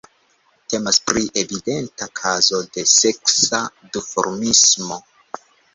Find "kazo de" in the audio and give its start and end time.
2.21-2.87